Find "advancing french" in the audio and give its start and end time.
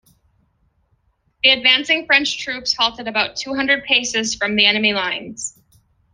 1.51-2.39